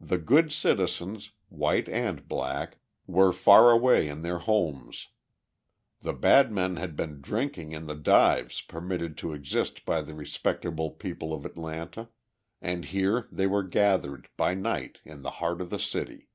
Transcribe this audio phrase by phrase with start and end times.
[0.00, 5.08] The good citizens, white and black, were far away in their homes;
[5.98, 10.92] the bad men had been drinking in the dives permitted to exist by the respectable
[10.92, 12.10] people of Atlanta;
[12.62, 16.28] and here they were gathered, by night, in the heart of the city.